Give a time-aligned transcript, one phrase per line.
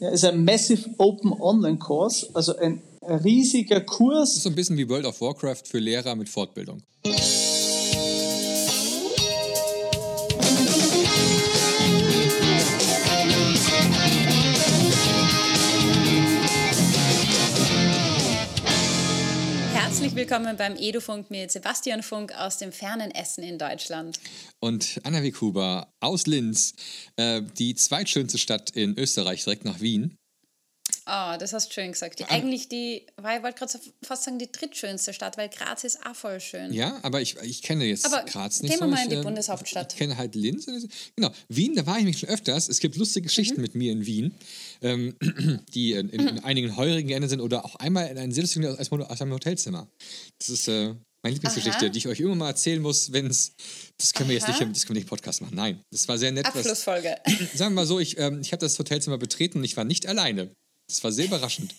[0.00, 4.30] Ja, ist ein Massive Open Online Course, also ein riesiger Kurs.
[4.30, 6.82] Das ist so ein bisschen wie World of Warcraft für Lehrer mit Fortbildung.
[20.18, 24.18] Willkommen beim Edufunk mit Sebastian Funk aus dem fernen Essen in Deutschland.
[24.58, 26.74] Und Anna Wikuba aus Linz,
[27.14, 30.16] äh, die zweitschönste Stadt in Österreich, direkt nach Wien.
[31.10, 32.18] Oh, das hast du schön gesagt.
[32.18, 36.04] Die, eigentlich die, weil ich wollte gerade fast sagen, die drittschönste Stadt, weil Graz ist
[36.04, 36.70] auch voll schön.
[36.72, 38.84] Ja, aber ich, ich kenne jetzt aber Graz nicht gehen so.
[38.84, 39.92] wir mal in die Bundeshauptstadt.
[39.94, 40.66] Ich kenne halt Linz.
[41.16, 42.68] Genau, Wien, da war ich nämlich schon öfters.
[42.68, 43.62] Es gibt lustige Geschichten Mhm.
[43.62, 44.34] mit mir in Wien,
[44.82, 45.16] ähm,
[45.74, 48.92] die in, in, in einigen heurigen geendet sind oder auch einmal in einem lustigen aus,
[48.92, 49.88] aus einem Hotelzimmer.
[50.38, 51.88] Das ist äh, meine Lieblingsgeschichte, Aha.
[51.88, 53.52] die ich euch immer mal erzählen muss, wenn es.
[53.96, 54.64] Das können wir jetzt nicht, Aha.
[54.64, 55.54] im- das können wir nicht Podcast machen.
[55.56, 56.44] Nein, das war sehr nett.
[56.46, 57.16] was- Abschlussfolge.
[57.54, 60.06] Sagen wir mal so, ich, ähm, ich habe das Hotelzimmer betreten und ich war nicht
[60.06, 60.50] alleine.
[60.88, 61.74] Das war sehr überraschend.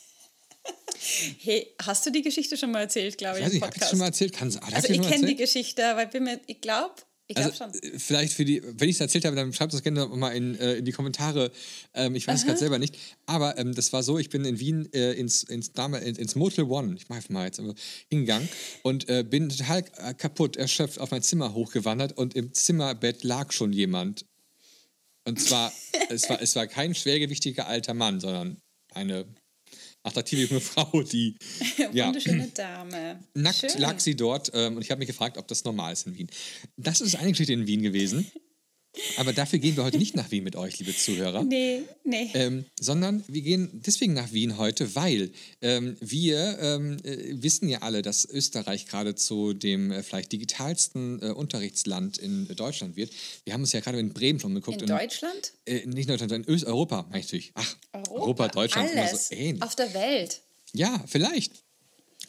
[1.40, 4.33] Hey, hast du die Geschichte schon mal erzählt, glaube Ich ich, habe schon mal erzählt?
[4.33, 5.36] Kann, ah, also ich kenne die?
[5.36, 6.94] Geschichte, aber ich mir, ich glaube,
[7.28, 7.73] ich glaube Also, schon.
[7.94, 10.56] äh, vielleicht für die, wenn ich es erzählt habe, dann schreibt das gerne mal in,
[10.59, 11.52] äh, in die Kommentare.
[11.94, 12.98] Ähm, ich weiß es gerade selber nicht.
[13.25, 16.36] Aber ähm, das war so, ich bin in Wien äh, ins, ins, damals, ins, ins
[16.36, 17.61] Motel One, ich mache mal jetzt,
[18.09, 18.50] hingegangen
[18.83, 23.52] und äh, bin total äh, kaputt, erschöpft auf mein Zimmer hochgewandert und im Zimmerbett lag
[23.52, 24.26] schon jemand.
[25.26, 25.72] Und zwar,
[26.09, 28.58] es, war, es war kein schwergewichtiger alter Mann, sondern
[28.94, 29.26] eine
[30.04, 31.36] attraktive junge Frau, die
[31.94, 33.20] ja, Wunderschöne Dame.
[33.34, 33.80] Nackt Schön.
[33.80, 36.30] lag sie dort ähm, und ich habe mich gefragt, ob das normal ist in Wien.
[36.78, 38.30] Das ist eine Geschichte in Wien gewesen.
[39.18, 41.44] Aber dafür gehen wir heute nicht nach Wien mit euch, liebe Zuhörer.
[41.44, 42.32] Nee, nee.
[42.34, 47.80] Ähm, sondern wir gehen deswegen nach Wien heute, weil ähm, wir ähm, äh, wissen ja
[47.80, 53.12] alle, dass Österreich gerade zu dem äh, vielleicht digitalsten äh, Unterrichtsland in äh, Deutschland wird.
[53.45, 54.82] Wir haben uns ja gerade in Bremen schon geguckt.
[54.82, 55.54] in Deutschland?
[55.66, 57.52] Äh, nicht in Deutschland, sondern in Öst Europa, meine ich natürlich.
[57.54, 57.76] Ach,
[58.10, 59.28] Europa, Deutschland, immer Alles.
[59.28, 59.62] so ähnlich.
[59.62, 60.42] Auf der Welt.
[60.73, 61.54] Ja, vielleicht.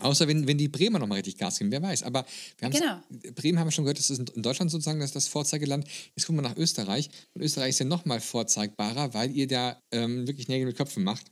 [0.01, 2.03] Außer wenn, wenn die Bremer nochmal richtig Gas geben, wer weiß.
[2.03, 2.27] Aber
[2.59, 3.01] Genau.
[3.35, 5.87] Bremen haben wir schon gehört, das ist in Deutschland sozusagen das, das Vorzeigeland.
[6.17, 7.09] Jetzt gucken wir nach Österreich.
[7.35, 11.31] Und Österreich ist ja nochmal vorzeigbarer, weil ihr da ähm, wirklich Nägel mit Köpfen macht.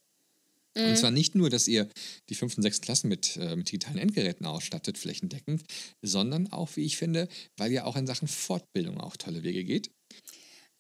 [0.77, 1.89] Und zwar nicht nur, dass ihr
[2.29, 5.65] die fünften, sechsten Klassen mit, äh, mit digitalen Endgeräten ausstattet, flächendeckend,
[6.03, 9.91] sondern auch, wie ich finde, weil ihr auch in Sachen Fortbildung auch tolle Wege geht.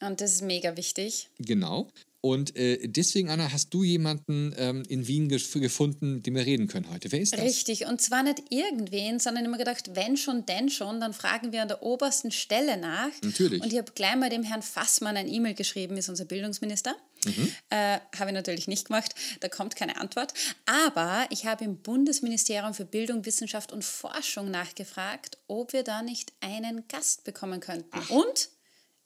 [0.00, 1.28] Und das ist mega wichtig.
[1.38, 1.88] Genau.
[2.20, 6.44] Und äh, deswegen, Anna, hast du jemanden ähm, in Wien gef gefunden, mit dem wir
[6.44, 7.12] reden können heute.
[7.12, 7.40] Wer ist das?
[7.40, 7.86] Richtig.
[7.86, 11.68] Und zwar nicht irgendwen, sondern immer gedacht, wenn schon, denn schon, dann fragen wir an
[11.68, 13.10] der obersten Stelle nach.
[13.22, 13.62] Natürlich.
[13.62, 16.96] Und ich habe gleich mal dem Herrn Fassmann ein E-Mail geschrieben, ist unser Bildungsminister.
[17.24, 17.52] Mhm.
[17.70, 20.34] Äh, habe ich natürlich nicht gemacht, da kommt keine Antwort.
[20.66, 26.32] Aber ich habe im Bundesministerium für Bildung, Wissenschaft und Forschung nachgefragt, ob wir da nicht
[26.40, 27.98] einen Gast bekommen könnten.
[28.08, 28.50] Und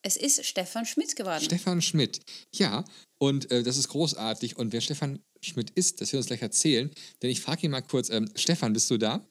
[0.03, 1.43] es ist Stefan Schmidt geworden.
[1.45, 2.21] Stefan Schmidt.
[2.55, 2.85] Ja,
[3.19, 4.59] und äh, das ist großartig.
[4.59, 6.91] Und wer Stefan Schmidt ist, das wird uns gleich erzählen.
[7.23, 9.25] Denn ich frage ihn mal kurz, ähm, Stefan, bist du da?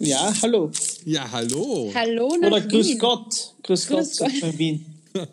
[0.00, 0.70] Ja, hallo.
[1.04, 1.92] Ja, hallo.
[1.94, 2.98] Hallo nach Oder Grüß Wien.
[2.98, 3.54] Gott.
[3.62, 4.32] Grüß, Gott, Grüß Gott.
[4.42, 4.86] in Wien.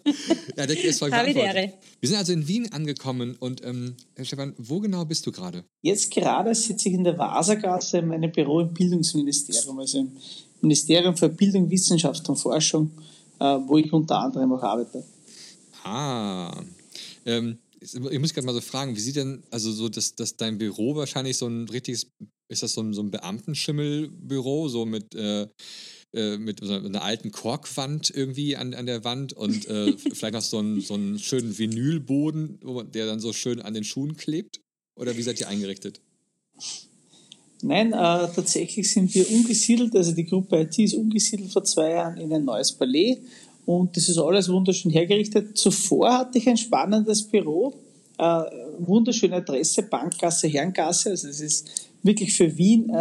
[0.56, 1.10] Ja, der ist voll.
[1.12, 1.74] Wir
[2.08, 5.64] sind also in Wien angekommen und ähm, Herr Stefan, wo genau bist du gerade?
[5.82, 10.12] Jetzt gerade sitze ich in der Wasergasse in meinem Büro im Bildungsministerium, also im
[10.62, 12.92] Ministerium für Bildung, Wissenschaft und Forschung,
[13.42, 15.04] wo ich unter anderem auch arbeite.
[15.84, 16.64] Ah,
[17.26, 20.60] ähm, ich muss gerade mal so fragen, wie sieht denn, also so, dass, dass dein
[20.60, 22.12] Büro wahrscheinlich so ein richtiges,
[22.48, 25.48] ist das so ein, so ein Beamtenschimmelbüro, so mit, äh,
[26.14, 30.42] äh, mit so einer alten Korkwand irgendwie an, an der Wand und äh, vielleicht noch
[30.42, 34.16] so einen, so einen schönen Vinylboden, wo man, der dann so schön an den Schuhen
[34.16, 34.62] klebt?
[34.96, 36.02] Oder wie seid ihr eingerichtet?
[37.64, 42.18] Nein, äh, tatsächlich sind wir umgesiedelt, also die Gruppe IT ist umgesiedelt vor zwei Jahren
[42.18, 43.18] in ein neues Palais
[43.66, 45.58] und das ist alles wunderschön hergerichtet.
[45.58, 47.74] Zuvor hatte ich ein spannendes Büro,
[48.18, 48.42] äh,
[48.80, 51.70] wunderschöne Adresse, Bankgasse, Herrengasse, also das ist
[52.04, 52.94] wirklich für Wien äh,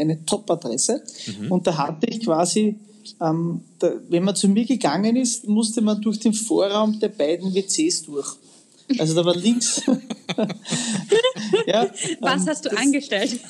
[0.00, 1.02] eine Top-Adresse
[1.50, 2.76] und da hatte ich quasi,
[3.20, 7.54] ähm, da, wenn man zu mir gegangen ist, musste man durch den Vorraum der beiden
[7.54, 8.28] WCs durch.
[8.98, 9.82] Also da war links.
[11.66, 13.40] ja, Was ähm, hast du das- angestellt?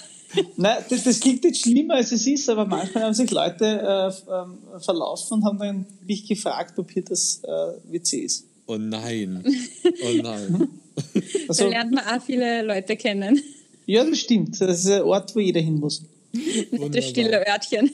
[0.56, 4.32] Nein, das, das klingt nicht schlimmer als es ist, aber manchmal haben sich Leute äh,
[4.32, 7.48] ähm, verlaufen und haben dann mich gefragt, ob hier das äh,
[7.92, 8.44] WC ist.
[8.66, 9.44] Oh nein.
[10.04, 10.68] Oh nein.
[11.14, 13.40] Da Also, lernt man auch viele Leute kennen.
[13.84, 14.58] ja, das stimmt.
[14.60, 16.02] Das ist ein Ort, wo jeder hin muss.
[16.90, 17.90] Das stille Örtchen.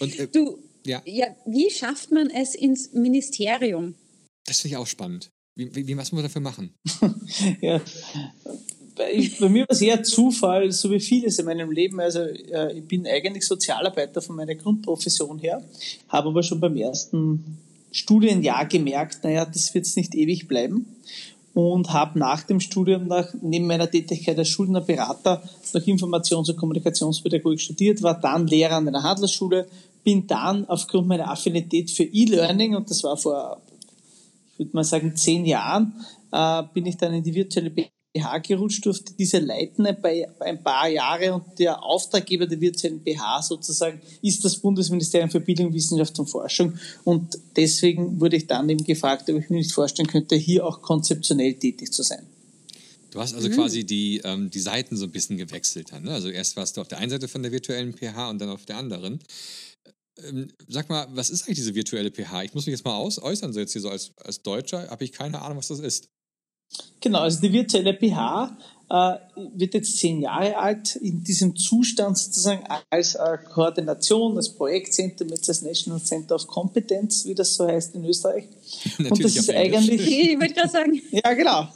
[0.00, 3.94] Und äh, Du, ja, ja, wie schafft man es ins Ministerium?
[4.46, 5.30] das finde ich auch spannend.
[5.56, 6.72] Wie, wie, wie, was muss man dafür machen?
[7.60, 7.80] Ja.
[8.98, 12.00] Bei, ich, bei mir war es eher Zufall, so wie vieles in meinem Leben.
[12.00, 15.62] Also äh, ich bin eigentlich Sozialarbeiter von meiner Grundprofession her,
[16.08, 17.58] habe aber schon beim ersten
[17.92, 20.84] Studienjahr gemerkt, naja, das wird nicht ewig bleiben.
[21.54, 25.42] und habe nach dem Studium, nach, neben meiner Tätigkeit als Schuldner Berater,
[25.74, 29.66] noch Informations- und Kommunikationspädagogik studiert, war dann Lehrer an einer Handelsschule,
[30.04, 33.60] bin dann aufgrund meiner Affinität für E-Learning, und das war vor,
[34.52, 35.92] ich würde mal sagen, zehn Jahren,
[36.30, 37.70] äh, bin ich dann in die virtuelle
[38.18, 43.42] BH gerutscht, durfte diese leiten bei ein paar Jahre und der Auftraggeber der virtuellen BH
[43.42, 48.84] sozusagen ist das Bundesministerium für Bildung, Wissenschaft und Forschung und deswegen wurde ich dann eben
[48.84, 52.26] gefragt, ob ich mir nicht vorstellen könnte, hier auch konzeptionell tätig zu sein.
[53.10, 53.54] Du hast also mhm.
[53.54, 55.92] quasi die, ähm, die Seiten so ein bisschen gewechselt.
[55.92, 56.12] Dann, ne?
[56.12, 58.66] Also erst warst du auf der einen Seite von der virtuellen PH und dann auf
[58.66, 59.20] der anderen.
[60.24, 62.44] Ähm, sag mal, was ist eigentlich diese virtuelle PH?
[62.44, 65.04] Ich muss mich jetzt mal aus äußern, so jetzt hier so als, als Deutscher, habe
[65.04, 66.08] ich keine Ahnung, was das ist.
[67.00, 68.56] Genau, also die virtuelle PH
[68.90, 69.16] äh,
[69.54, 75.48] wird jetzt zehn Jahre alt, in diesem Zustand sozusagen als äh, Koordination, als Projektzentrum, jetzt
[75.48, 78.44] als National Center of Competence, wie das so heißt in Österreich.
[78.98, 80.08] Natürlich Und das ist eigentlich.
[80.08, 81.00] Ich würde gerade sagen.
[81.10, 81.68] Ja, genau.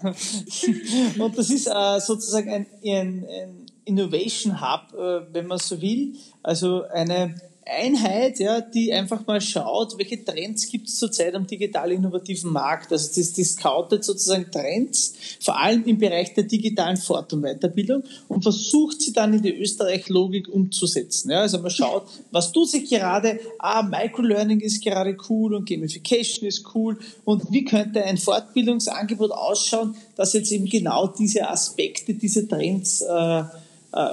[1.18, 6.14] Und das ist äh, sozusagen ein, ein, ein Innovation Hub, äh, wenn man so will.
[6.42, 11.92] Also eine Einheit, ja, die einfach mal schaut, welche Trends gibt es zurzeit am digital
[11.92, 12.90] innovativen Markt.
[12.92, 18.02] Also das, die scoutet sozusagen Trends, vor allem im Bereich der digitalen Fort- und Weiterbildung
[18.28, 21.30] und versucht sie dann in die Österreich-Logik umzusetzen.
[21.30, 26.48] Ja, also man schaut, was tut sich gerade, ah, Microlearning ist gerade cool und Gamification
[26.48, 32.48] ist cool und wie könnte ein Fortbildungsangebot ausschauen, das jetzt eben genau diese Aspekte, diese
[32.48, 33.44] Trends äh,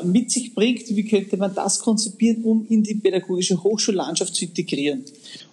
[0.04, 5.06] mit sich bringt, wie könnte man das konzipieren, um in die pädagogische Hochschullandschaft zu integrieren.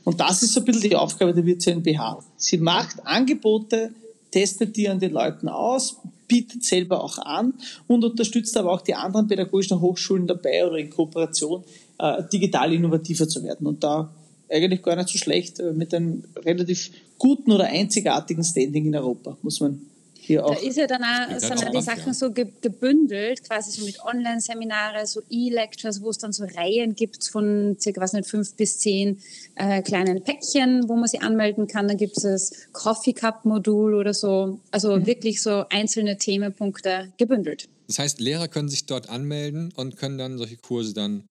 [0.05, 2.25] Und das ist so ein bisschen die Aufgabe der WZNBH.
[2.37, 3.93] Sie macht Angebote,
[4.31, 7.55] testet die an den Leuten aus, bietet selber auch an
[7.87, 11.63] und unterstützt aber auch die anderen pädagogischen Hochschulen dabei oder in Kooperation
[11.99, 13.67] äh, digital innovativer zu werden.
[13.67, 14.11] Und da
[14.51, 19.37] eigentlich gar nicht so schlecht äh, mit einem relativ guten oder einzigartigen Standing in Europa,
[19.43, 19.81] muss man
[20.27, 20.55] hier auch.
[20.55, 22.15] Da ist ja dann auch, sind ja die Sachen ja.
[22.15, 27.77] so gebündelt, quasi so mit Online-Seminare, so E-Lectures, wo es dann so Reihen gibt von
[27.81, 29.21] circa, was nicht, fünf bis zehn
[29.55, 31.89] äh, kleinen Päckchen, wo man sich anmelden kann.
[31.89, 34.61] Dann gibt es das Coffee Cup-Modul oder so.
[34.71, 35.07] Also mhm.
[35.07, 37.69] wirklich so einzelne Themenpunkte gebündelt.
[37.87, 41.25] Das heißt, Lehrer können sich dort anmelden und können dann solche Kurse dann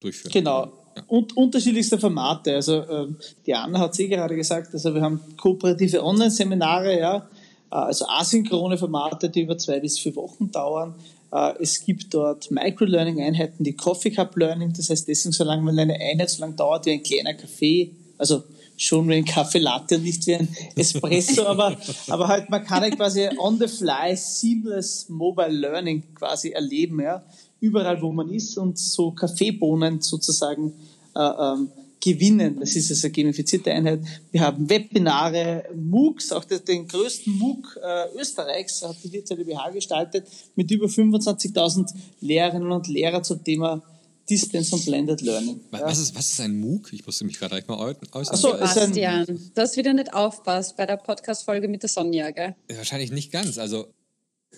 [0.00, 0.32] durchführen.
[0.32, 0.64] Genau.
[0.96, 1.02] Ja.
[1.06, 2.54] Und unterschiedlichste Formate.
[2.54, 3.08] Also äh,
[3.46, 7.28] die Anna hat sie gerade gesagt, also wir haben kooperative Online-Seminare, ja,
[7.76, 10.94] also asynchrone Formate, die über zwei bis vier Wochen dauern.
[11.32, 15.78] Äh, es gibt dort Microlearning-Einheiten, die Coffee Cup Learning, das heißt deswegen so lange, weil
[15.78, 18.42] eine Einheit so lange dauert wie ein kleiner Kaffee, also
[18.76, 21.76] schon wie ein Kaffee Latte und nicht wie ein Espresso, aber,
[22.08, 27.22] aber halt man kann ja quasi on the fly seamless Mobile Learning quasi erleben, ja,
[27.60, 30.72] überall wo man ist und so Kaffeebohnen sozusagen
[31.14, 31.68] äh, ähm,
[32.00, 32.58] gewinnen.
[32.60, 34.00] Das ist also eine gamifizierte Einheit.
[34.32, 40.26] Wir haben Webinare, MOOCs, auch den größten MOOC äh, Österreichs hat die virtuelle BH gestaltet,
[40.56, 43.82] mit über 25.000 Lehrerinnen und Lehrern zum Thema
[44.28, 45.60] Distance und Blended Learning.
[45.70, 45.88] Was, ja.
[45.90, 46.92] ist, was ist ein MOOC?
[46.92, 48.36] Ich musste mich gerade gleich mal äußern.
[48.36, 52.54] So, Bastian, du hast wieder nicht aufpasst bei der Podcast-Folge mit der Sonja, gell?
[52.68, 53.58] Wahrscheinlich nicht ganz.
[53.58, 53.86] Also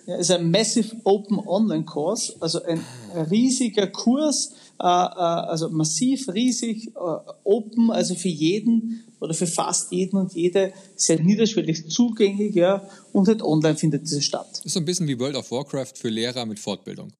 [0.07, 2.85] ja, ist ein Massive Open Online Course, also ein
[3.31, 10.35] riesiger Kurs, also massiv, riesig, äh, open, also für jeden oder für fast jeden und
[10.35, 14.49] jede sehr niederschwellig zugänglich, ja, und halt online findet diese statt.
[14.51, 17.13] Das ist so ein bisschen wie World of Warcraft für Lehrer mit Fortbildung.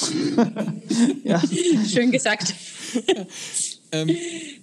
[1.24, 1.40] ja.
[1.86, 2.54] Schön gesagt.
[3.92, 4.16] ähm,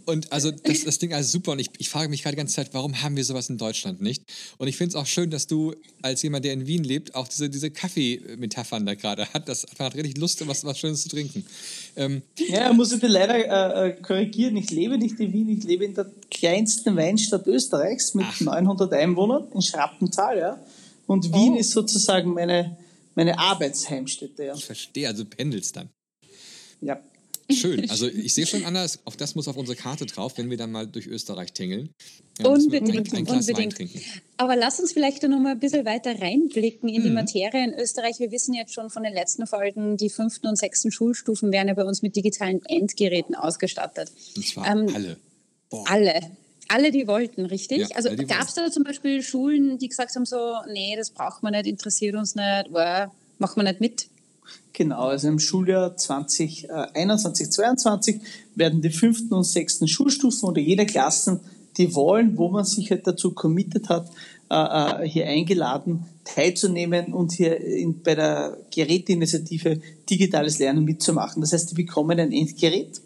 [0.06, 2.56] und also das, das Ding ist super und ich, ich frage mich gerade die ganze
[2.56, 4.24] Zeit, warum haben wir sowas in Deutschland nicht?
[4.58, 7.28] Und ich finde es auch schön, dass du als jemand, der in Wien lebt, auch
[7.28, 9.48] diese, diese Kaffee-Metaphern da gerade hat.
[9.48, 11.46] Das hat richtig Lust, was, was Schönes zu trinken.
[11.96, 14.58] Ähm, ja, muss ich dir leider äh, äh, korrigieren.
[14.58, 18.42] Ich lebe nicht in Wien, ich lebe in der kleinsten Weinstadt Österreichs mit Ach.
[18.42, 20.38] 900 Einwohnern in Schrappental.
[20.38, 20.60] Ja.
[21.08, 21.60] Und Wien oh.
[21.60, 22.78] ist sozusagen meine,
[23.20, 24.46] meine Arbeitsheimstätte.
[24.46, 24.56] Ja.
[24.56, 25.90] Ich verstehe, also pendelst dann.
[26.82, 27.02] Ja.
[27.52, 27.86] Schön.
[27.90, 30.72] Also ich sehe schon anders, auch das muss auf unsere Karte drauf, wenn wir dann
[30.72, 31.90] mal durch Österreich tingeln.
[32.38, 33.76] Ja, unbedingt, ein, ein unbedingt.
[34.38, 37.06] Aber lass uns vielleicht noch mal ein bisschen weiter reinblicken in mhm.
[37.06, 38.20] die Materie in Österreich.
[38.20, 41.74] Wir wissen jetzt schon von den letzten Folgen, die fünften und sechsten Schulstufen werden ja
[41.74, 44.12] bei uns mit digitalen Endgeräten ausgestattet.
[44.36, 45.18] Und zwar ähm, alle.
[45.70, 45.86] Boah.
[45.90, 46.22] Alle.
[46.70, 47.80] Alle, die wollten, richtig?
[47.80, 51.42] Ja, also gab es da zum Beispiel Schulen, die gesagt haben so, nee, das braucht
[51.42, 54.08] man nicht, interessiert uns nicht, wow, machen wir nicht mit?
[54.74, 58.22] Genau, also im Schuljahr 2021, 2022
[58.56, 61.40] werden die fünften und sechsten Schulstufen oder jede Klassen,
[61.78, 64.10] die wollen, wo man sich halt dazu committed hat,
[64.52, 71.42] äh, äh, hier eingeladen, teilzunehmen und hier in, bei der Geräteinitiative Digitales Lernen mitzumachen.
[71.42, 73.02] Das heißt, die bekommen ein Endgerät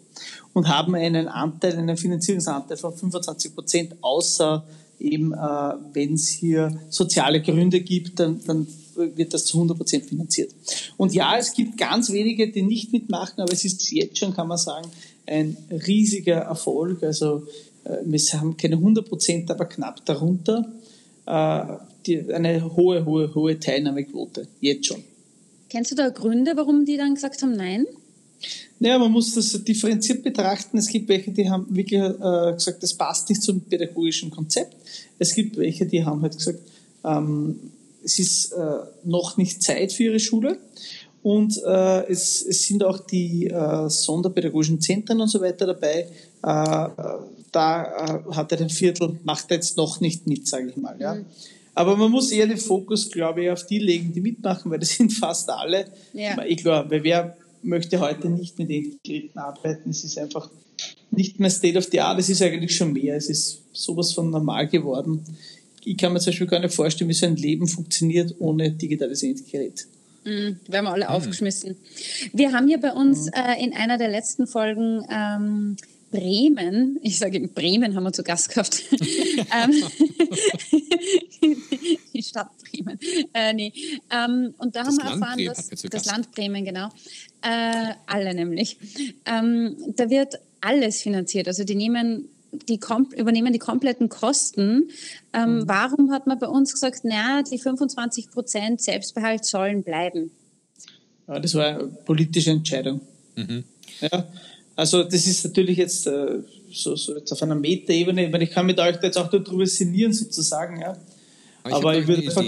[0.52, 4.64] und haben einen Anteil, einen Finanzierungsanteil von 25 Prozent außer
[5.00, 5.36] eben, äh,
[5.92, 10.52] wenn es hier soziale Gründe gibt, dann, dann wird das zu 100% finanziert.
[10.96, 14.48] Und ja, es gibt ganz wenige, die nicht mitmachen, aber es ist jetzt schon, kann
[14.48, 14.88] man sagen,
[15.26, 17.02] ein riesiger Erfolg.
[17.02, 17.46] Also
[17.84, 20.72] äh, wir haben keine 100% aber knapp darunter.
[21.26, 21.64] Äh,
[22.06, 25.02] die, eine hohe, hohe, hohe Teilnahmequote, jetzt schon.
[25.70, 27.86] Kennst du da Gründe, warum die dann gesagt haben, nein?
[28.80, 30.78] Naja, man muss das differenziert betrachten.
[30.78, 34.76] Es gibt welche, die haben wirklich äh, gesagt, das passt nicht zum pädagogischen Konzept.
[35.18, 36.60] Es gibt welche, die haben halt gesagt,
[37.04, 37.58] ähm,
[38.04, 40.58] es ist äh, noch nicht Zeit für ihre Schule.
[41.22, 46.00] Und äh, es, es sind auch die äh, sonderpädagogischen Zentren und so weiter dabei.
[46.00, 46.08] Äh,
[46.42, 50.96] da äh, hat er ein Viertel, macht er jetzt noch nicht mit, sage ich mal.
[51.00, 51.14] Ja.
[51.14, 51.24] Mhm.
[51.74, 54.90] Aber man muss eher den Fokus, glaube ich, auf die legen, die mitmachen, weil das
[54.96, 55.86] sind fast alle.
[56.12, 56.44] Ja.
[56.44, 59.90] Ich glaube, wer möchte heute nicht mit den Geräten arbeiten?
[59.90, 60.50] Es ist einfach
[61.10, 63.16] nicht mehr State of the Art, es ist eigentlich schon mehr.
[63.16, 65.24] Es ist sowas von normal geworden
[65.84, 69.22] ich kann mir zum Beispiel gar nicht vorstellen, wie so ein Leben funktioniert ohne digitales
[69.22, 69.86] Endgerät.
[70.24, 71.10] Mhm, werden wir alle mhm.
[71.10, 71.76] aufgeschmissen.
[72.32, 73.32] Wir haben hier bei uns mhm.
[73.34, 75.76] äh, in einer der letzten Folgen ähm,
[76.14, 79.82] Bremen, ich sage Bremen haben wir zu Gast gehabt, ähm,
[82.14, 82.98] die Stadt Bremen,
[83.34, 83.72] äh, nee.
[84.10, 86.88] Ähm, und da das haben wir erfahren, Bremen dass das Land Bremen, genau,
[87.42, 88.78] äh, alle nämlich,
[89.26, 92.28] ähm, da wird alles finanziert, also die nehmen
[92.68, 92.78] die
[93.16, 94.88] übernehmen die kompletten Kosten.
[95.32, 95.68] Ähm, mhm.
[95.68, 100.30] Warum hat man bei uns gesagt, na, die 25 Prozent Selbstbehalt sollen bleiben?
[101.26, 103.00] Ja, das war eine politische Entscheidung.
[103.34, 103.64] Mhm.
[104.00, 104.24] Ja,
[104.76, 106.40] also das ist natürlich jetzt äh,
[106.70, 108.26] so, so jetzt auf einer Metaebene.
[108.26, 110.80] Ich, meine, ich kann mit euch da jetzt auch darüber sinnieren sozusagen.
[110.80, 110.96] Ja.
[111.62, 112.44] Aber, Aber ich, würde einfach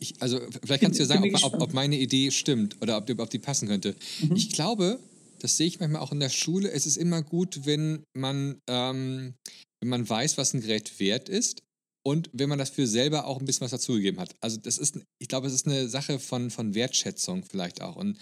[0.00, 3.06] ich, also vielleicht kannst du ja sagen, ob, ob, ob, meine Idee stimmt oder ob
[3.06, 3.94] die, ob die passen könnte.
[4.20, 4.36] Mhm.
[4.36, 4.98] Ich glaube,
[5.38, 6.70] das sehe ich manchmal auch in der Schule.
[6.70, 9.34] Es ist immer gut, wenn man, ähm,
[9.80, 11.60] wenn man weiß, was ein Gerät wert ist
[12.04, 14.34] und wenn man dafür selber auch ein bisschen was dazugegeben hat.
[14.40, 17.96] Also das ist, ich glaube, es ist eine Sache von, von Wertschätzung vielleicht auch.
[17.96, 18.18] Und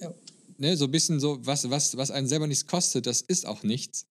[0.00, 0.14] ja.
[0.58, 3.62] Ne, so ein bisschen so, was, was, was einen selber nichts kostet, das ist auch
[3.62, 4.06] nichts.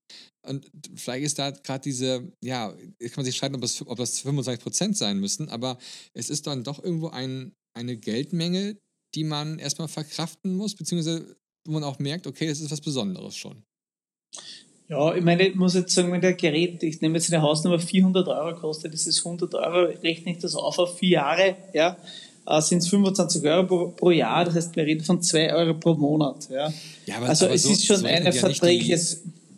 [0.46, 4.20] Und vielleicht ist da gerade diese, ja, kann man sich streiten, ob, es, ob das
[4.20, 5.78] 25 Prozent sein müssen, aber
[6.14, 8.78] es ist dann doch irgendwo ein, eine Geldmenge,
[9.16, 11.36] die man erstmal verkraften muss, beziehungsweise
[11.66, 13.64] wo man auch merkt, okay, das ist was Besonderes schon.
[14.90, 17.80] Ja, ich meine, ich muss jetzt sagen, wenn der Gerät, ich nehme jetzt eine Hausnummer
[17.80, 21.98] 400 Euro kostet, das ist 100 Euro, rechne ich das auf auf vier Jahre, ja,
[22.46, 25.74] äh, sind es 25 Euro pro, pro, Jahr, das heißt, wir reden von 2 Euro
[25.76, 26.72] pro Monat, ja.
[27.06, 28.98] ja aber, also aber es so, ist schon so eine verträgliche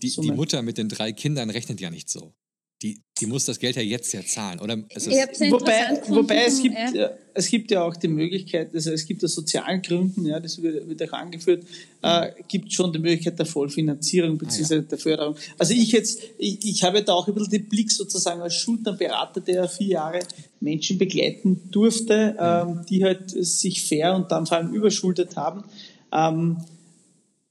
[0.01, 2.33] die, die, die Mutter mit den drei Kindern rechnet ja nicht so
[2.81, 4.77] die, die muss das Geld ja jetzt ja zahlen, oder?
[4.93, 7.09] Also wobei, wobei es gibt, ja.
[7.33, 10.87] es gibt ja auch die Möglichkeit, also es gibt ja sozialen Gründen, ja, das wird,
[10.87, 11.63] wird auch angeführt,
[12.01, 14.73] äh, gibt schon die Möglichkeit der Vollfinanzierung bzw.
[14.73, 14.81] Ah, ja.
[14.81, 15.35] der Förderung.
[15.57, 19.39] Also ich jetzt, ich, ich habe da auch ein bisschen den Blick sozusagen als Schulternberater,
[19.39, 20.19] der vier Jahre
[20.59, 25.63] Menschen begleiten durfte, ähm, die halt sich fair und dann vor allem überschuldet haben.
[26.11, 26.57] Ähm,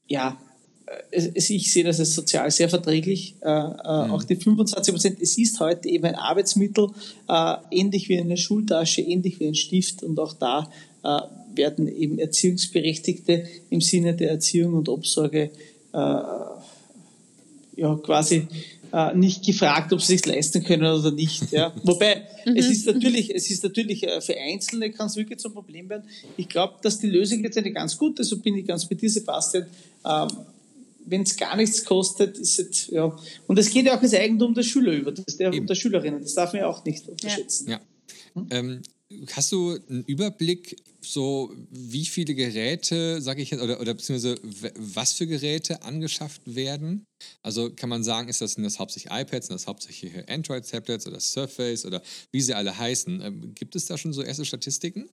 [0.07, 0.37] ja,
[1.11, 3.35] ich sehe das als sozial sehr verträglich.
[3.41, 4.11] Äh, äh, mhm.
[4.11, 6.89] Auch die 25 Prozent, es ist heute eben ein Arbeitsmittel,
[7.27, 10.03] äh, ähnlich wie eine Schultasche, ähnlich wie ein Stift.
[10.03, 10.69] Und auch da
[11.53, 15.51] werden eben Erziehungsberechtigte im Sinne der Erziehung und Obsorge
[15.93, 16.59] ja,
[18.01, 18.47] quasi
[19.13, 21.51] nicht gefragt, ob sie sich leisten können oder nicht.
[21.51, 21.71] Ja.
[21.83, 22.55] Wobei mhm.
[22.57, 26.05] es ist natürlich, es ist natürlich für Einzelne kann es wirklich zum Problem werden.
[26.37, 29.11] Ich glaube, dass die Lösung jetzt eine ganz gute, so bin ich ganz bei dir,
[29.11, 29.67] Sebastian.
[30.03, 30.27] Ähm,
[31.05, 33.15] wenn es gar nichts kostet, ist es, ja.
[33.47, 36.21] Und es geht ja auch ins Eigentum der Schüler über, das der, der Schülerinnen.
[36.21, 37.69] Das darf man ja auch nicht unterschätzen.
[37.69, 37.81] Ja.
[38.33, 38.47] Hm?
[38.51, 38.81] Ähm,
[39.31, 44.39] hast du einen Überblick, so wie viele Geräte, sage ich jetzt, oder, oder beziehungsweise
[44.75, 47.05] was für Geräte angeschafft werden?
[47.43, 51.19] Also kann man sagen, ist das, sind das hauptsächlich iPads, sind das hauptsächlich Android-Tablets oder
[51.19, 53.21] Surface oder wie sie alle heißen?
[53.21, 55.09] Ähm, gibt es da schon so erste Statistiken?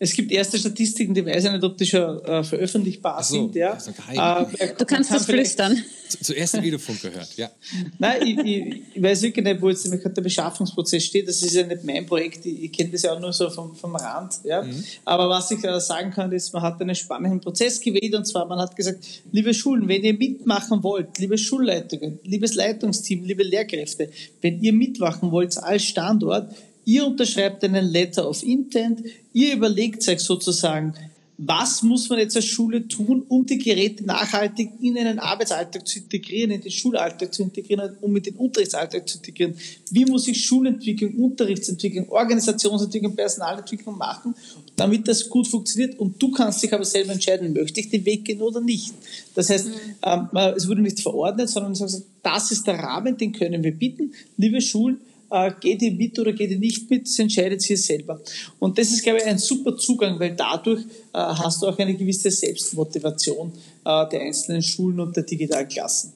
[0.00, 3.54] Es gibt erste Statistiken, die weiß ich nicht, ob die schon äh, veröffentlichbar so, sind.
[3.56, 3.76] Ja.
[4.12, 5.82] Äh, du kannst das flüstern.
[6.22, 7.50] Zuerst im Videofunk gehört, ja.
[7.98, 11.28] Nein, ich, ich, ich, weiß wirklich nicht, wo jetzt der Beschaffungsprozess steht.
[11.28, 12.46] Das ist ja nicht mein Projekt.
[12.46, 14.34] Ich, ich kenne das ja auch nur so vom, vom Rand.
[14.44, 14.62] Ja.
[14.62, 14.84] Mhm.
[15.04, 18.14] Aber was ich äh, sagen kann, ist, man hat einen spannenden Prozess gewählt.
[18.14, 23.24] Und zwar, man hat gesagt, liebe Schulen, wenn ihr mitmachen wollt, liebe Schulleitungen, liebes Leitungsteam,
[23.24, 26.54] liebe Lehrkräfte, wenn ihr mitmachen wollt als Standort,
[26.88, 29.02] Ihr unterschreibt einen Letter of Intent,
[29.34, 30.94] ihr überlegt euch sozusagen,
[31.36, 35.98] was muss man jetzt als Schule tun, um die Geräte nachhaltig in einen Arbeitsalltag zu
[35.98, 39.54] integrieren, in den Schulalltag zu integrieren, um mit den Unterrichtsalltag zu integrieren?
[39.90, 44.34] Wie muss ich Schulentwicklung, Unterrichtsentwicklung, Organisationsentwicklung, Personalentwicklung machen,
[44.74, 45.98] damit das gut funktioniert?
[45.98, 48.94] Und du kannst dich aber selber entscheiden, möchte ich den Weg gehen oder nicht.
[49.34, 49.72] Das heißt, mhm.
[50.04, 51.74] ähm, es wurde nicht verordnet, sondern
[52.22, 54.14] das ist der Rahmen, den können wir bieten.
[54.38, 58.20] Liebe Schulen, äh, geht ihr mit oder geht ihr nicht mit, das entscheidet sie selber.
[58.58, 61.94] Und das ist, glaube ich, ein super Zugang, weil dadurch äh, hast du auch eine
[61.94, 63.52] gewisse Selbstmotivation
[63.84, 66.12] äh, der einzelnen Schulen und der digitalen Klassen.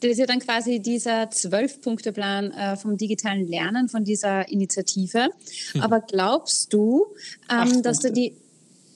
[0.00, 5.28] Das ist ja dann quasi dieser Zwölf-Punkte-Plan äh, vom digitalen Lernen von dieser Initiative.
[5.72, 5.82] Hm.
[5.82, 7.04] Aber glaubst du,
[7.50, 8.32] ähm, dass du die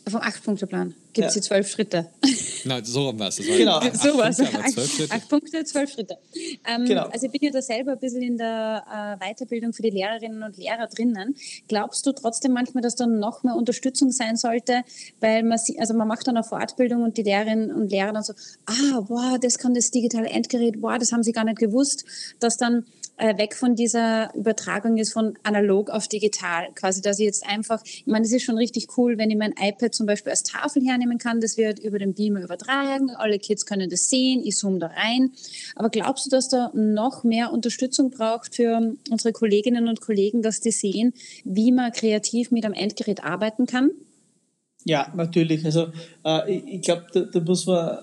[0.08, 1.40] vom Acht-Punkte-Plan gibt es ja.
[1.40, 2.10] die zwölf Schritte.
[2.64, 3.36] Na, so rum war es.
[3.36, 3.76] Genau.
[3.76, 4.40] Acht so was.
[4.40, 6.18] Acht, acht, Punkte, zwölf Schritte.
[6.66, 7.06] Ähm, genau.
[7.06, 10.42] Also ich bin ja da selber ein bisschen in der äh, Weiterbildung für die Lehrerinnen
[10.42, 11.36] und Lehrer drinnen.
[11.68, 14.82] Glaubst du trotzdem manchmal, dass da noch mehr Unterstützung sein sollte?
[15.20, 18.34] Weil man, also man macht dann eine Fortbildung und die Lehrerinnen und Lehrer dann so,
[18.66, 22.04] ah, wow, das kann das digitale Endgerät, wow, das haben sie gar nicht gewusst,
[22.40, 22.84] dass dann
[23.16, 26.68] äh, weg von dieser Übertragung ist von analog auf digital.
[26.74, 29.54] Quasi, dass ich jetzt einfach, ich meine, es ist schon richtig cool, wenn ich mein
[29.60, 33.66] iPad zum Beispiel als Tafel hernehmen kann, das wird über den Beamer übertragen, alle Kids
[33.66, 35.32] können das sehen, ich zoome da rein.
[35.76, 40.60] Aber glaubst du, dass da noch mehr Unterstützung braucht für unsere Kolleginnen und Kollegen, dass
[40.60, 43.90] die sehen, wie man kreativ mit einem Endgerät arbeiten kann?
[44.84, 45.64] Ja, natürlich.
[45.64, 45.88] Also
[46.24, 47.98] äh, ich, ich glaube, da, da muss man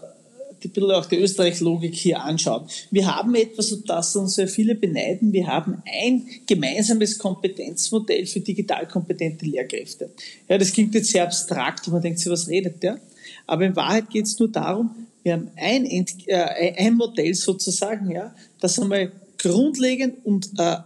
[0.63, 2.69] die bisschen auch die Österreich-Logik hier anschaut.
[2.91, 5.33] Wir haben etwas, das uns sehr viele beneiden.
[5.33, 10.11] Wir haben ein gemeinsames Kompetenzmodell für digital kompetente Lehrkräfte.
[10.47, 12.99] Ja, das klingt jetzt sehr abstrakt und man denkt sich, was redet der?
[13.47, 15.85] Aber in Wahrheit geht es nur darum, wir haben ein,
[16.25, 20.77] äh, ein Modell sozusagen, ja, das einmal grundlegend und äh,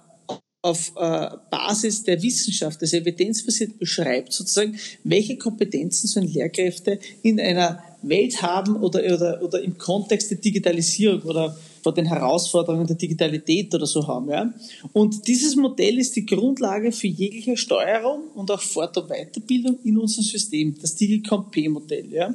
[0.62, 7.84] auf äh, Basis der Wissenschaft, das evidenzbasiert beschreibt, sozusagen, welche Kompetenzen sollen Lehrkräfte in einer
[8.08, 13.74] Welt haben oder, oder, oder im Kontext der Digitalisierung oder vor den Herausforderungen der Digitalität
[13.76, 14.30] oder so haben.
[14.30, 14.52] Ja?
[14.92, 19.98] Und dieses Modell ist die Grundlage für jegliche Steuerung und auch Fort- und Weiterbildung in
[19.98, 22.12] unserem System, das DigiComp-Modell.
[22.12, 22.34] Ja?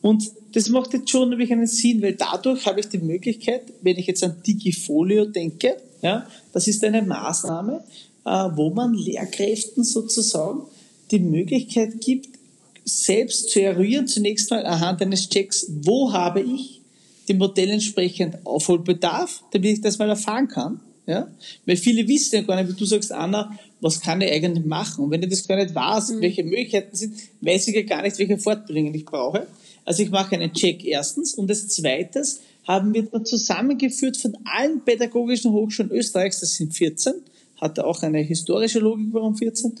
[0.00, 3.96] Und das macht jetzt schon nämlich einen Sinn, weil dadurch habe ich die Möglichkeit, wenn
[3.96, 7.82] ich jetzt an Digifolio denke, ja, das ist eine Maßnahme,
[8.24, 10.62] äh, wo man Lehrkräften sozusagen
[11.10, 12.37] die Möglichkeit gibt,
[12.88, 16.80] selbst zu eruieren, zunächst mal anhand eines Checks, wo habe ich
[17.28, 20.80] dem Modell entsprechend Aufholbedarf, damit ich das mal erfahren kann.
[21.06, 21.28] Ja?
[21.66, 25.04] Weil viele wissen ja gar nicht, wie du sagst, Anna, was kann ich eigentlich machen?
[25.04, 26.20] Und wenn ich das gar nicht weiß, mhm.
[26.20, 29.46] welche Möglichkeiten sind, weiß ich ja gar nicht, welche Fortbildungen ich brauche.
[29.84, 31.34] Also ich mache einen Check erstens.
[31.34, 37.14] Und als zweites haben wir da zusammengeführt von allen pädagogischen Hochschulen Österreichs, das sind 14,
[37.58, 39.72] hatte auch eine historische Logik, warum 14,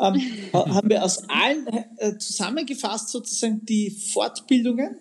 [0.00, 0.20] ähm,
[0.52, 4.96] haben wir aus allen äh, zusammengefasst sozusagen die Fortbildungen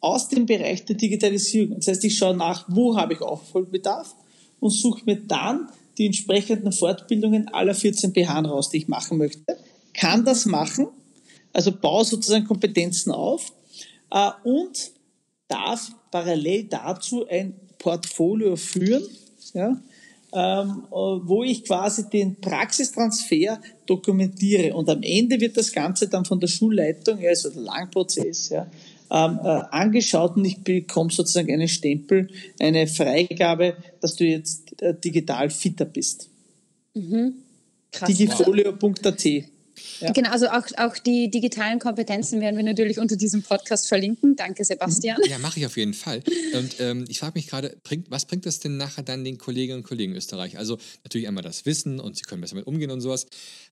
[0.00, 1.76] aus dem Bereich der Digitalisierung.
[1.76, 4.14] Das heißt, ich schaue nach, wo habe ich Aufholbedarf
[4.60, 9.56] und suche mir dann die entsprechenden Fortbildungen aller 14 BH raus, die ich machen möchte.
[9.94, 10.88] Kann das machen,
[11.52, 13.52] also baue sozusagen Kompetenzen auf
[14.10, 14.90] äh, und
[15.48, 19.04] darf parallel dazu ein Portfolio führen,
[19.52, 19.80] ja,
[20.34, 24.74] ähm, äh, wo ich quasi den Praxistransfer dokumentiere.
[24.74, 28.66] Und am Ende wird das Ganze dann von der Schulleitung, also der Langprozess, ja,
[29.10, 34.92] ähm, äh, angeschaut und ich bekomme sozusagen einen Stempel, eine Freigabe, dass du jetzt äh,
[34.92, 36.28] digital fitter bist.
[36.94, 37.34] Mhm.
[38.08, 39.24] Digifolio.at
[40.00, 40.12] ja.
[40.12, 44.36] Genau, also auch, auch die digitalen Kompetenzen werden wir natürlich unter diesem Podcast verlinken.
[44.36, 45.18] Danke, Sebastian.
[45.28, 46.22] Ja, mache ich auf jeden Fall.
[46.54, 49.78] Und ähm, ich frage mich gerade, bringt, was bringt das denn nachher dann den Kolleginnen
[49.78, 50.58] und Kollegen in Österreich?
[50.58, 53.26] Also natürlich einmal das Wissen und sie können besser mit umgehen und sowas.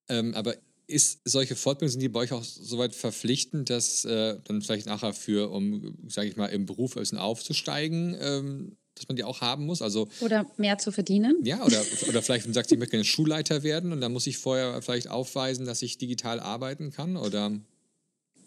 [0.08, 4.62] Ähm, aber ist solche Fortbildungen, sind die bei euch auch soweit verpflichtend, dass äh, dann
[4.62, 9.16] vielleicht nachher für, um, sage ich mal, im Beruf ein bisschen aufzusteigen, ähm, dass man
[9.16, 9.82] die auch haben muss.
[9.82, 11.36] Also, oder mehr zu verdienen.
[11.44, 14.26] Ja, oder, oder vielleicht, wenn du sagst, ich möchte gerne Schulleiter werden und dann muss
[14.26, 17.52] ich vorher vielleicht aufweisen, dass ich digital arbeiten kann oder.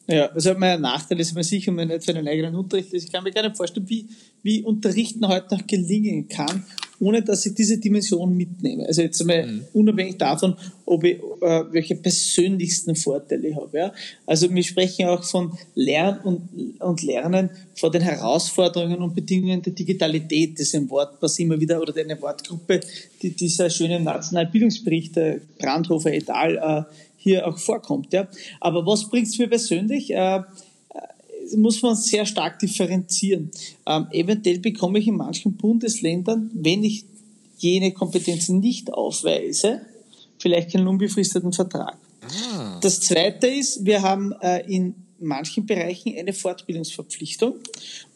[0.07, 3.05] Ja, also mein Nachteil ist immer sicher, wenn man nicht für einen eigenen Unterricht ist.
[3.05, 4.07] Ich kann mir gar nicht vorstellen, wie,
[4.43, 6.63] wie Unterrichten heute noch gelingen kann,
[6.99, 8.85] ohne dass ich diese Dimension mitnehme.
[8.85, 9.65] Also jetzt einmal mhm.
[9.73, 13.77] unabhängig davon, ob ich, äh, welche persönlichsten Vorteile ich habe.
[13.77, 13.93] Ja?
[14.27, 19.73] Also wir sprechen auch von Lernen und, und Lernen vor den Herausforderungen und Bedingungen der
[19.73, 20.53] Digitalität.
[20.53, 22.79] Das ist ein Wort, was immer wieder, oder eine Wortgruppe,
[23.23, 26.57] die dieser schöne Nationalbildungsbericht der Brandhofer et al.
[26.57, 26.93] Äh,
[27.25, 28.13] hier auch vorkommt.
[28.13, 28.27] Ja?
[28.61, 30.13] Aber was bringt es mir persönlich?
[30.13, 30.43] Äh,
[31.55, 33.51] muss man sehr stark differenzieren.
[33.85, 37.05] Ähm, eventuell bekomme ich in manchen Bundesländern, wenn ich
[37.57, 39.81] jene Kompetenzen nicht aufweise,
[40.39, 41.97] vielleicht keinen unbefristeten Vertrag.
[42.21, 42.79] Ah.
[42.81, 47.55] Das Zweite ist, wir haben äh, in manchen Bereichen eine Fortbildungsverpflichtung.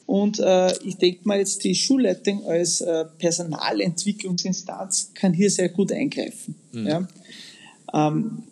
[0.06, 5.92] Und äh, ich denke mal jetzt, die Schulleitung als äh, Personalentwicklungsinstanz kann hier sehr gut
[5.92, 6.56] eingreifen.
[6.72, 6.88] Mhm.
[6.88, 7.08] Ja?
[7.94, 8.44] Ähm,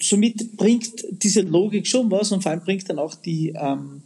[0.00, 4.02] somit bringt diese Logik schon was und vor allem bringt dann auch die, ähm,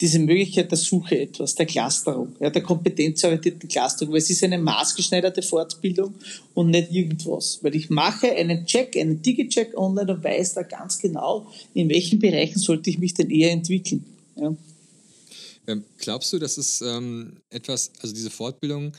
[0.00, 4.58] diese Möglichkeit der Suche etwas, der Clusterung, ja, der kompetenzorientierten Clusterung, weil es ist eine
[4.58, 6.14] maßgeschneiderte Fortbildung
[6.54, 7.60] und nicht irgendwas.
[7.62, 12.18] Weil ich mache einen Check, einen Digi-Check online und weiß da ganz genau, in welchen
[12.18, 14.04] Bereichen sollte ich mich denn eher entwickeln.
[14.36, 14.54] Ja.
[15.66, 18.92] Ähm, glaubst du, dass es ähm, etwas, also diese Fortbildung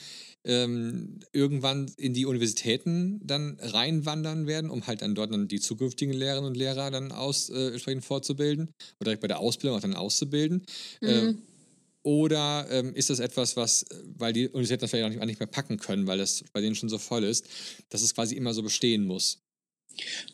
[0.47, 6.13] ähm, irgendwann in die Universitäten dann reinwandern werden, um halt dann dort dann die zukünftigen
[6.13, 9.93] Lehrerinnen und Lehrer dann aus, äh, entsprechend fortzubilden oder direkt bei der Ausbildung auch dann
[9.93, 10.65] auszubilden?
[11.01, 11.07] Mhm.
[11.09, 11.41] Ähm,
[12.03, 13.85] oder ähm, ist das etwas, was,
[14.17, 16.75] weil die Universitäten das vielleicht auch nicht, nicht mehr packen können, weil das bei denen
[16.75, 17.45] schon so voll ist,
[17.89, 19.46] dass es quasi immer so bestehen muss?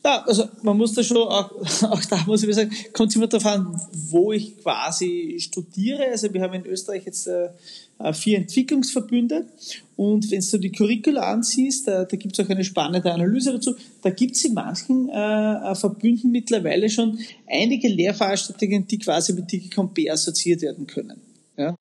[0.03, 1.51] Ja, also man muss da schon, auch,
[1.83, 6.07] auch da muss ich sagen, kommt es immer darauf an, wo ich quasi studiere.
[6.09, 7.49] Also wir haben in Österreich jetzt äh,
[7.99, 9.45] äh vier Entwicklungsverbünde
[9.95, 13.75] und wenn du die Curricula ansiehst, da, da gibt es auch eine spannende Analyse dazu,
[14.01, 19.51] da gibt es in manchen äh, äh, Verbünden mittlerweile schon einige Lehrveranstaltungen, die quasi mit
[19.51, 21.21] DigiComp assoziiert werden können.
[21.57, 21.75] Ja?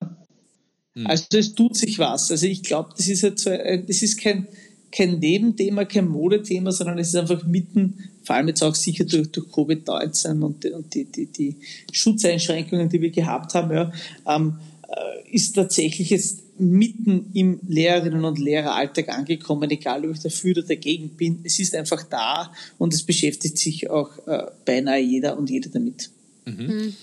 [0.95, 1.07] Hm.
[1.07, 2.29] Also es tut sich was.
[2.29, 4.47] Also ich glaube, das ist jetzt, das ist kein
[4.93, 9.31] kein Nebenthema, kein Modethema, sondern es ist einfach mitten, vor allem jetzt auch sicher durch,
[9.31, 11.55] durch Covid-19 und, und die, die, die
[11.91, 13.91] Schutzeinschränkungen, die wir gehabt haben, ja,
[14.27, 14.55] ähm,
[14.87, 20.67] äh, ist tatsächlich jetzt mitten im Lehrerinnen- und Lehreralltag angekommen, egal ob ich dafür oder
[20.67, 21.39] dagegen bin.
[21.43, 26.11] Es ist einfach da und es beschäftigt sich auch äh, beinahe jeder und jede damit.
[26.45, 26.65] Mhm.
[26.67, 26.93] mhm.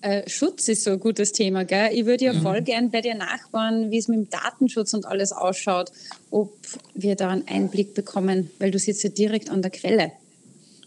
[0.00, 1.90] Äh, Schutz ist so ein gutes Thema, gell?
[1.92, 2.42] Ich würde ja mhm.
[2.42, 5.90] voll gern bei dir nachbauen, wie es mit dem Datenschutz und alles ausschaut,
[6.30, 6.52] ob
[6.94, 10.12] wir da einen Einblick bekommen, weil du sitzt ja direkt an der Quelle.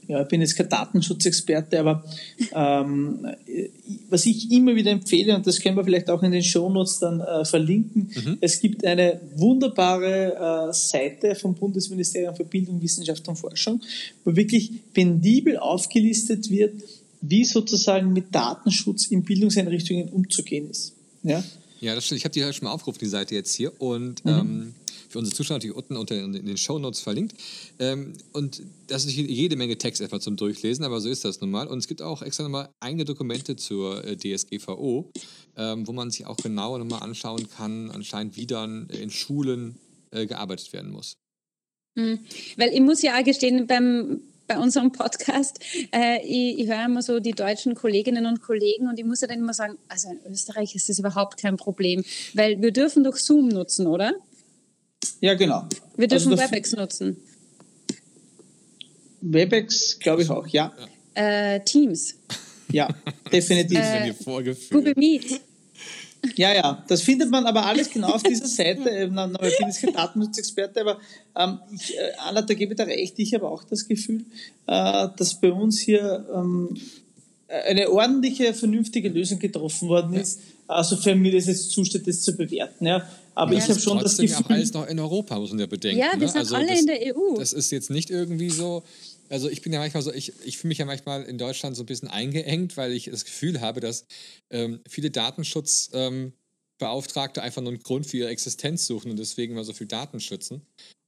[0.08, 2.04] Ja, ich bin jetzt kein Datenschutzexperte, aber
[2.54, 3.26] ähm,
[4.10, 7.22] was ich immer wieder empfehle, und das können wir vielleicht auch in den Shownotes dann
[7.22, 8.38] äh, verlinken, mhm.
[8.42, 13.80] es gibt eine wunderbare äh, Seite vom Bundesministerium für Bildung, Wissenschaft und Forschung,
[14.26, 16.74] wo wirklich penibel aufgelistet wird,
[17.22, 20.94] wie sozusagen mit Datenschutz in Bildungseinrichtungen umzugehen ist.
[21.24, 21.44] Ja,
[21.80, 22.18] ja das stimmt.
[22.18, 23.80] Ich habe die schon mal aufgerufen, die Seite jetzt hier.
[23.80, 24.32] Und mhm.
[24.32, 24.76] ähm,
[25.12, 27.36] für unsere Zuschauer natürlich unten unter in den Show Notes verlinkt.
[27.80, 31.52] Ähm, und das ist jede Menge Text etwa zum Durchlesen, aber so ist das nun
[31.52, 31.68] mal.
[31.68, 35.12] Und es gibt auch extra nochmal eigene Dokumente zur äh, DSGVO,
[35.58, 39.76] ähm, wo man sich auch genauer nochmal anschauen kann, anscheinend wie dann in Schulen
[40.12, 41.18] äh, gearbeitet werden muss.
[41.96, 42.20] Mhm.
[42.58, 45.60] Weil ich muss ja auch gestehen, beim, bei unserem Podcast.
[45.94, 49.28] Äh, ich, ich höre immer so die deutschen Kolleginnen und Kollegen und ich muss ja
[49.28, 53.16] dann immer sagen, also in Österreich ist das überhaupt kein Problem, weil wir dürfen doch
[53.16, 54.14] Zoom nutzen, oder?
[55.22, 55.68] Ja, genau.
[55.96, 57.18] Wir dürfen also WebEx nutzen.
[59.22, 60.74] WebEx, glaube ich auch, ja.
[61.14, 62.16] Äh, Teams.
[62.72, 62.90] Ja,
[63.32, 63.80] definitiv.
[63.80, 64.14] Äh,
[64.70, 65.42] Google Meet.
[66.36, 68.90] Ja, ja, das findet man aber alles genau auf dieser Seite.
[68.90, 71.00] Ich bin jetzt kein Datenschutzexperte, aber
[71.36, 73.18] ähm, ich, äh, Anna, da gebe ich dir recht.
[73.18, 74.24] Ich habe auch das Gefühl,
[74.68, 76.78] äh, dass bei uns hier ähm,
[77.48, 80.40] eine ordentliche, vernünftige Lösung getroffen worden ist.
[80.68, 82.86] Also für mich das jetzt zusteht, das zu bewerten.
[82.86, 83.08] Ja.
[83.34, 84.30] Aber ja, ich habe schon das Gefühl.
[84.30, 86.00] Ja auch alles noch in Europa, muss man ja bedenken.
[86.00, 86.28] Ja, wir ne?
[86.28, 87.38] sind also alle das, in der EU.
[87.38, 88.84] Das ist jetzt nicht irgendwie so.
[89.32, 91.84] Also ich bin ja manchmal so, ich, ich fühle mich ja manchmal in Deutschland so
[91.84, 94.06] ein bisschen eingeengt, weil ich das Gefühl habe, dass
[94.50, 99.64] ähm, viele Datenschutzbeauftragte ähm, einfach nur einen Grund für ihre Existenz suchen und deswegen immer
[99.64, 100.64] so viel Daten schützen.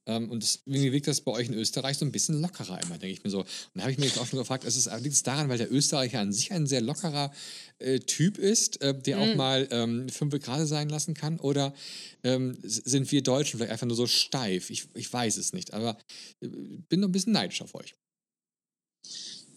[0.06, 2.96] Ähm, und das, irgendwie wirkt das bei euch in Österreich so ein bisschen lockerer immer,
[2.96, 3.40] denke ich mir so.
[3.40, 5.58] Und da habe ich mir jetzt auch schon gefragt, ist es, liegt es daran, weil
[5.58, 7.30] der Österreicher an sich ein sehr lockerer
[7.78, 9.22] äh, Typ ist, äh, der mhm.
[9.22, 11.40] auch mal ähm, fünf gerade sein lassen kann?
[11.40, 11.74] Oder
[12.22, 14.70] ähm, sind wir Deutschen vielleicht einfach nur so steif?
[14.70, 15.98] Ich, ich weiß es nicht, aber
[16.40, 16.48] äh,
[16.88, 17.94] bin noch ein bisschen neidisch auf euch.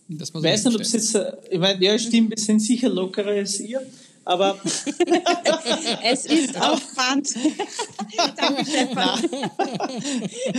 [0.10, 1.18] Das so weiß nicht, ob es jetzt,
[1.50, 3.82] ich meine, ja, stimmt, wir sind sicher lockerer als ihr.
[4.24, 4.60] Aber
[6.04, 7.34] es ist auf Band.
[8.36, 9.24] Danke, Stefan.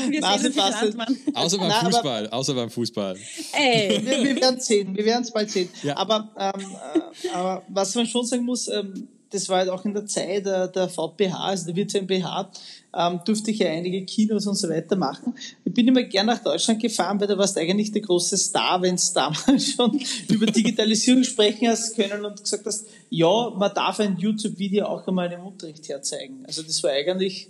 [0.09, 2.27] Wir Na, sehen uns Außer beim Fußball.
[2.29, 3.18] Aber, außer beim Fußball.
[3.53, 4.01] Ey.
[4.03, 4.96] Wir, wir werden sehen.
[4.96, 5.68] Wir werden es bald sehen.
[5.83, 5.98] Ja.
[5.98, 6.77] Aber, ähm,
[7.24, 10.46] äh, aber was man schon sagen muss, ähm, das war halt auch in der Zeit
[10.46, 12.50] der, der VPH, also der virtuellen BH,
[12.96, 15.34] ähm, durfte ich ja einige Kinos und so weiter machen.
[15.64, 18.94] Ich bin immer gern nach Deutschland gefahren, weil da warst eigentlich der große Star, wenn
[18.94, 24.16] es damals schon über Digitalisierung sprechen hast können und gesagt hast, ja, man darf ein
[24.16, 26.44] YouTube-Video auch einmal im Unterricht herzeigen.
[26.46, 27.48] Also das war eigentlich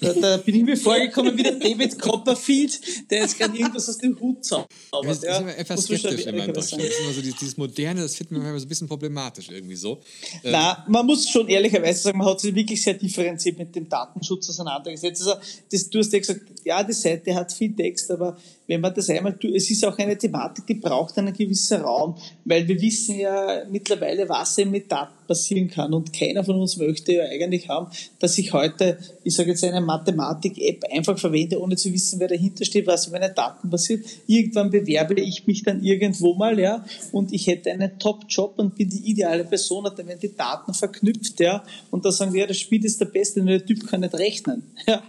[0.00, 3.98] da, da, bin ich mir vorgekommen wie der David Copperfield, der jetzt gerade irgendwas aus
[3.98, 4.70] dem Hut zaubert.
[5.04, 6.82] Das ist immer etwas skeptisch immer in Deutschland.
[6.82, 9.76] Das ist immer so dieses, dieses Moderne, das finden wir so ein bisschen problematisch irgendwie
[9.76, 10.00] so.
[10.44, 13.88] Ähm, Na, man muss schon ehrlicherweise sagen, man hat sich wirklich sehr differenziert mit dem
[13.88, 15.26] Datenschutz auseinandergesetzt.
[15.26, 18.94] Also, das, du hast ja gesagt, ja, die Seite hat viel Text, aber wenn man
[18.94, 22.80] das einmal tut, es ist auch eine Thematik, die braucht einen gewissen Raum, weil wir
[22.80, 25.92] wissen ja mittlerweile, was eben mit Daten passieren kann.
[25.92, 29.80] Und keiner von uns möchte ja eigentlich haben, dass ich heute, ich sage jetzt eine
[29.80, 34.04] Mathematik-App einfach verwende, ohne zu wissen, wer dahinter steht, was mit meinen Daten passiert.
[34.26, 38.88] Irgendwann bewerbe ich mich dann irgendwo mal, ja, und ich hätte einen Top-Job und bin
[38.88, 42.58] die ideale Person, dann werden die Daten verknüpft, ja, und da sagen wir, ja, das
[42.58, 45.02] Spiel ist der Beste, nur der Typ kann nicht rechnen, ja,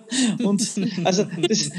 [0.44, 0.62] und
[1.04, 1.70] also das,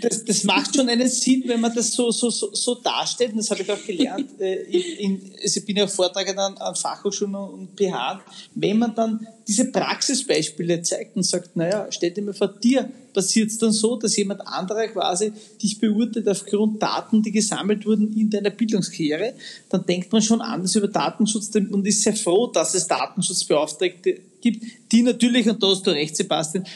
[0.00, 3.38] das, das macht schon einen Sinn, wenn man das so, so, so, so darstellt, und
[3.38, 7.34] das habe ich auch gelernt, äh, in, also ich bin ja Vortragender an, an Fachhochschulen
[7.34, 8.20] und PH,
[8.54, 13.50] wenn man dann diese Praxisbeispiele zeigt und sagt, naja, stell dir mal vor, dir passiert
[13.50, 18.30] es dann so, dass jemand anderer quasi dich beurteilt aufgrund Daten, die gesammelt wurden in
[18.30, 19.34] deiner Bildungskarriere,
[19.68, 24.64] dann denkt man schon anders über Datenschutz und ist sehr froh, dass es Datenschutzbeauftragte gibt,
[24.92, 26.66] die natürlich, und da hast du recht, Sebastian,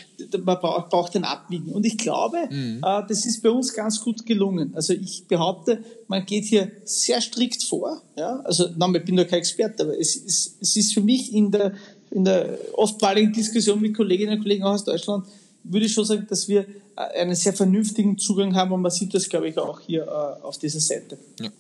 [0.45, 1.73] man braucht, braucht ein Abwiegen.
[1.73, 2.79] Und ich glaube, mhm.
[2.83, 4.73] äh, das ist bei uns ganz gut gelungen.
[4.75, 8.01] Also ich behaupte, man geht hier sehr strikt vor.
[8.17, 8.41] Ja?
[8.41, 11.51] Also, nein, ich bin doch kein Experte, aber es ist, es ist für mich in
[11.51, 11.75] der,
[12.11, 15.27] in der oftmaligen Diskussion mit Kolleginnen und Kollegen aus Deutschland,
[15.65, 16.61] würde ich schon sagen, dass wir
[16.97, 20.43] äh, einen sehr vernünftigen Zugang haben und man sieht das, glaube ich, auch hier äh,
[20.43, 21.19] auf dieser Seite.
[21.41, 21.51] Ja.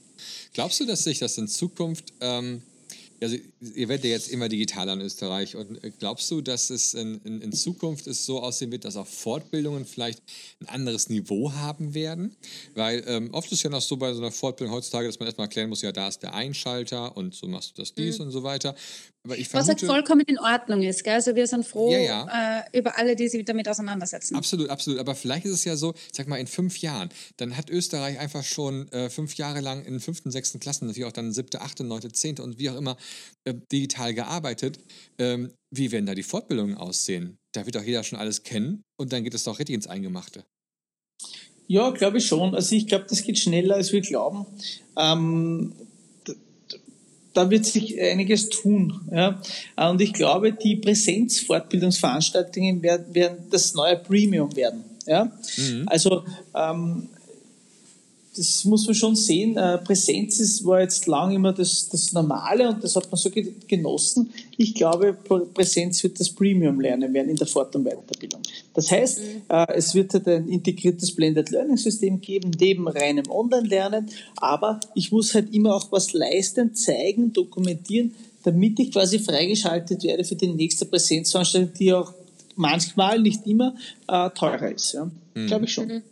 [0.54, 2.62] Glaubst du, dass sich das in Zukunft ähm,
[3.20, 6.94] also ihr werdet ja jetzt immer digitaler in Österreich und äh, glaubst du, dass es
[6.94, 10.22] in, in, in, Zukunft es so aussehen wird, dass auch Fortbildungen vielleicht
[10.60, 12.36] ein anderes Niveau haben werden?
[12.74, 15.26] Weil ähm, oft ist es ja noch so bei so einer Fortbildung heutzutage, dass man
[15.26, 18.26] erstmal erklären muss, ja, da ist der Einschalter und so machst du das dies mhm.
[18.26, 18.74] und so weiter.
[19.26, 21.02] Aber ich vermute, Was halt vollkommen in Ordnung ist.
[21.02, 21.14] Gell?
[21.14, 22.60] Also wir sind froh ja, ja.
[22.60, 24.36] Äh, über alle, die sich damit auseinandersetzen.
[24.36, 25.00] Absolut, absolut.
[25.00, 28.44] Aber vielleicht ist es ja so, sag mal, in fünf Jahren, dann hat Österreich einfach
[28.44, 32.12] schon äh, fünf Jahre lang in fünften, sechsten Klassen, natürlich auch dann siebte, achte, neunte,
[32.12, 32.96] zehnte und wie auch immer,
[33.44, 34.78] äh, digital gearbeitet.
[35.18, 37.36] Ähm, wie werden da die Fortbildungen aussehen?
[37.52, 40.44] Da wird doch jeder schon alles kennen und dann geht es doch richtig ins Eingemachte.
[41.66, 42.54] Ja, glaube ich schon.
[42.54, 44.46] Also ich glaube, das geht schneller, als wir glauben.
[44.96, 45.72] Ähm,
[47.36, 49.00] da wird sich einiges tun.
[49.12, 49.40] Ja.
[49.76, 54.84] Und ich glaube, die Präsenzfortbildungsveranstaltungen werden, werden das neue Premium werden.
[55.06, 55.30] Ja.
[55.56, 55.84] Mhm.
[55.86, 57.08] Also ähm,
[58.36, 59.56] das muss man schon sehen.
[59.56, 63.30] Äh, Präsenz ist, war jetzt lang immer das, das Normale und das hat man so
[63.66, 64.30] genossen.
[64.56, 68.42] Ich glaube, Präsenz wird das Premium lernen werden in der Fort- und Weiterbildung.
[68.74, 69.42] Das heißt, mhm.
[69.48, 75.12] äh, es wird halt ein integriertes Blended Learning System geben, neben reinem Online-Lernen, aber ich
[75.12, 80.48] muss halt immer auch was leisten, zeigen, dokumentieren, damit ich quasi freigeschaltet werde für die
[80.48, 82.12] nächste Präsenzveranstaltung, die auch
[82.54, 83.74] manchmal, nicht immer,
[84.08, 84.92] äh, teurer ist.
[84.92, 85.10] Ja.
[85.34, 85.46] Mhm.
[85.46, 85.88] Glaube ich schon.
[85.88, 86.02] Mhm.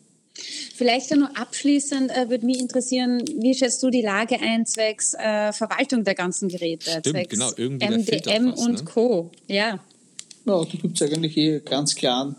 [0.74, 5.52] Vielleicht nur abschließend äh, würde mich interessieren, wie schätzt du die Lage ein zwecks äh,
[5.52, 8.84] Verwaltung der ganzen Geräte, Stimmt, zwecks genau, MDM was, und ne?
[8.84, 9.30] Co.
[9.46, 9.78] Ja.
[10.46, 12.36] Ja, da gibt es eigentlich eh ganz klaren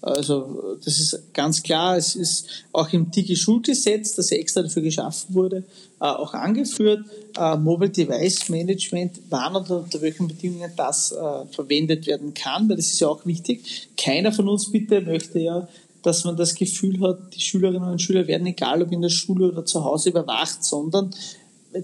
[0.00, 5.64] also das ist ganz klar, es ist auch im Digi-Schulgesetz, das extra dafür geschaffen wurde,
[6.00, 7.04] äh, auch angeführt.
[7.36, 12.76] Äh, Mobile Device Management, wann und unter welchen Bedingungen das äh, verwendet werden kann, weil
[12.76, 13.88] das ist ja auch wichtig.
[13.96, 15.68] Keiner von uns bitte möchte ja
[16.02, 19.50] dass man das Gefühl hat, die Schülerinnen und Schüler werden, egal ob in der Schule
[19.50, 21.10] oder zu Hause, überwacht, sondern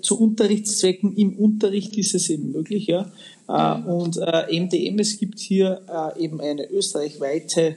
[0.00, 2.87] zu Unterrichtszwecken im Unterricht ist es eben möglich.
[2.87, 3.11] Ja.
[3.48, 3.87] Mhm.
[3.87, 7.77] Und äh, MDM, es gibt hier äh, eben eine österreichweite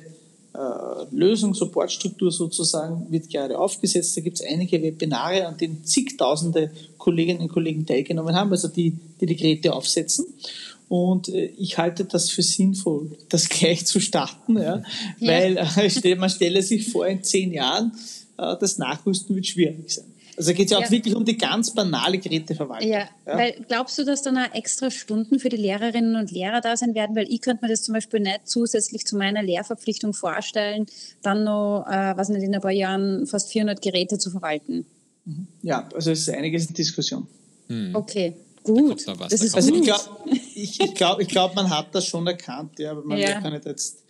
[0.53, 0.59] äh,
[1.11, 4.15] Lösung, Supportstruktur sozusagen, wird gerade aufgesetzt.
[4.15, 8.97] Da gibt es einige Webinare, an denen zigtausende Kolleginnen und Kollegen teilgenommen haben, also die,
[9.19, 10.25] die die Geräte aufsetzen.
[10.89, 14.83] Und äh, ich halte das für sinnvoll, das gleich zu starten, ja,
[15.19, 15.27] ja.
[15.27, 17.91] weil äh, man stelle sich vor, in zehn Jahren,
[18.37, 20.05] äh, das Nachrüsten wird schwierig sein.
[20.37, 20.91] Also geht es ja auch ja.
[20.91, 22.87] wirklich um die ganz banale Geräteverwaltung.
[22.87, 23.09] Ja.
[23.25, 26.77] ja, weil glaubst du, dass dann auch extra Stunden für die Lehrerinnen und Lehrer da
[26.77, 27.15] sein werden?
[27.15, 30.85] Weil ich könnte mir das zum Beispiel nicht zusätzlich zu meiner Lehrverpflichtung vorstellen,
[31.23, 34.85] dann noch, äh, was nicht, in ein paar Jahren fast 400 Geräte zu verwalten.
[35.25, 35.47] Mhm.
[35.63, 37.27] Ja, also es ist einiges in Diskussion.
[37.67, 37.95] Hm.
[37.95, 38.35] Okay.
[38.67, 39.07] Gut.
[39.07, 42.27] Da das ist also ich glaube, ich, ich glaub, ich glaub, man hat das schon
[42.27, 43.39] erkannt, ja, aber man ja.
[43.39, 44.03] kann nicht jetzt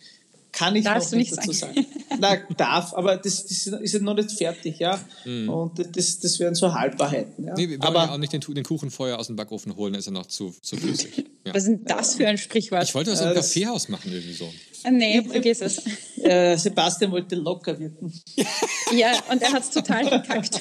[0.52, 1.74] kann ich Darfst noch nicht dazu sagen.
[1.74, 1.86] sagen.
[2.20, 4.98] Nein, darf, aber das, das ist ja noch nicht fertig, ja.
[5.24, 5.48] Mhm.
[5.48, 7.44] Und das, das wären so Halbwahrheiten.
[7.46, 7.54] Ja.
[7.54, 10.12] Nee, wir aber ja auch nicht den, den Kuchenfeuer aus dem Backofen holen, ist er
[10.12, 11.26] noch zu, zu flüssig.
[11.46, 11.54] Ja.
[11.54, 12.84] Was ist denn das für ein Sprichwort?
[12.84, 14.52] Ich wollte das im Kaffeehaus machen, irgendwie so.
[14.84, 15.82] Äh, nee, vergiss es.
[16.18, 18.12] Äh, Sebastian wollte locker wirken.
[18.94, 20.60] ja, und er hat es total verkackt.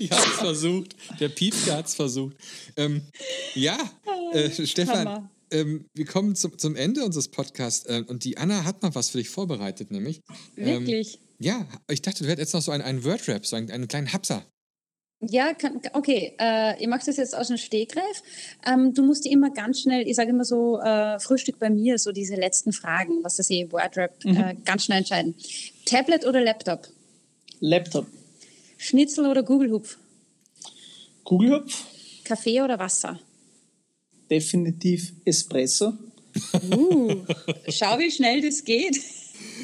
[0.00, 0.96] ich habe es versucht.
[1.20, 2.34] Der Piepke hat es versucht.
[2.76, 3.02] Ähm,
[3.54, 3.78] ja,
[4.32, 8.64] äh, Stefan, Hammer ähm, wir kommen zum, zum Ende unseres Podcasts äh, und die Anna
[8.64, 10.20] hat noch was für dich vorbereitet, nämlich.
[10.56, 11.20] Ähm, Wirklich?
[11.38, 14.12] Ja, ich dachte, du hättest jetzt noch so einen, einen Word-Rap, so einen, einen kleinen
[14.12, 14.44] Hapser.
[15.24, 16.34] Ja, kann, okay.
[16.40, 18.22] Äh, ich mache das jetzt aus dem Stegreif.
[18.66, 22.10] Ähm, du musst immer ganz schnell, ich sage immer so, äh, Frühstück bei mir, so
[22.10, 24.36] diese letzten Fragen, was das eh, Wordrap, mhm.
[24.36, 25.36] äh, ganz schnell entscheiden.
[25.84, 26.88] Tablet oder Laptop?
[27.60, 28.08] Laptop.
[28.78, 29.96] Schnitzel oder Gugelhupf?
[31.22, 31.84] Kugelhupf,
[32.24, 33.20] Kaffee oder Wasser?
[34.30, 35.92] Definitiv Espresso.
[36.70, 37.16] Uh,
[37.68, 38.98] schau, wie schnell das geht.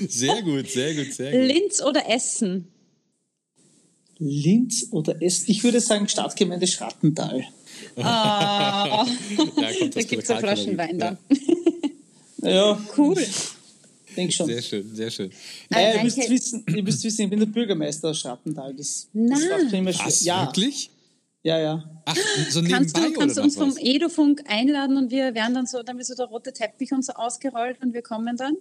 [0.09, 1.57] Sehr gut, sehr gut, sehr gut.
[1.57, 2.69] Linz oder Essen?
[4.19, 5.45] Linz oder Essen?
[5.51, 7.45] Ich würde sagen Stadtgemeinde Schrattental.
[7.97, 11.17] Ah, Da kommt da das gibt es eine Flaschen Wein Ja.
[12.43, 13.25] Ja, Cool.
[14.17, 14.47] denk schon.
[14.47, 15.31] Sehr schön, sehr schön.
[15.71, 16.05] Äh, ihr, danke.
[16.05, 18.75] müsst wissen, ihr müsst wissen, ich bin der Bürgermeister aus Schrattental.
[18.75, 19.59] Das, das Na.
[19.59, 19.95] macht immer.
[19.99, 20.91] Was, Ja, wirklich?
[21.49, 22.03] Ja, ja.
[22.05, 22.17] Ach,
[22.51, 23.77] so Kannst nebenbei du, kannst du uns vom?
[23.79, 27.13] Edofunk einladen und wir werden dann so, dann wird so der rote Teppich und so
[27.15, 28.57] ausgerollt und wir kommen dann?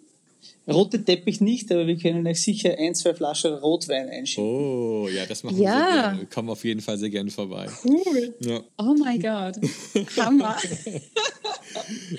[0.68, 4.44] Rote Teppich nicht, aber wir können euch sicher ein, zwei Flaschen Rotwein einschicken.
[4.50, 5.64] Oh, ja, das machen Ja.
[5.64, 6.20] wir sehr gerne.
[6.20, 7.68] Wir kommen auf jeden Fall sehr gerne vorbei.
[7.84, 8.36] Cool.
[8.42, 8.62] Ja.
[8.78, 9.56] Oh mein Gott.
[10.18, 10.56] Hammer.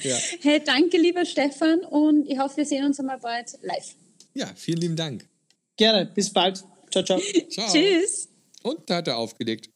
[0.03, 0.17] Ja.
[0.41, 3.95] Hey, danke, lieber Stefan, und ich hoffe, wir sehen uns einmal bald live.
[4.35, 5.27] ja, vielen lieben Dank.
[5.77, 6.65] Gerne, bis bald.
[6.91, 7.21] Ciao, ciao.
[7.51, 7.73] Ciao.
[7.73, 8.29] Tschüss.
[8.63, 9.71] Und da hat er aufgelegt.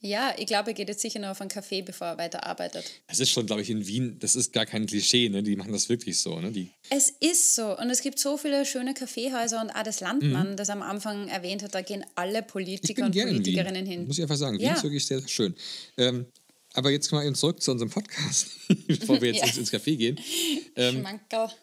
[0.00, 2.84] Ja, ich glaube, er geht jetzt sicher noch auf einen Kaffee, bevor er weiterarbeitet.
[3.06, 5.42] Es ist schon, glaube ich, in Wien, das ist gar kein Klischee, ne?
[5.42, 6.52] Die machen das wirklich so, ne?
[6.52, 7.76] Die, Es ist so.
[7.78, 11.62] Und es gibt so viele schöne Kaffeehäuser und auch das Landmann, das am Anfang erwähnt
[11.62, 12.46] hat, da gehen alle Mhm.
[12.46, 13.26] Politiker und Wien.
[13.28, 14.06] Politikerinnen hin.
[14.06, 14.58] Muss ich einfach sagen.
[14.58, 14.74] Wien Ja.
[14.74, 15.54] ist wirklich sehr, sehr schön.
[15.96, 16.26] Ähm,
[16.76, 18.48] aber jetzt mal eben zurück zu unserem Podcast,
[18.86, 19.46] bevor wir jetzt Ja.
[19.46, 20.18] ins, ins Café gehen.
[20.76, 21.04] Ähm.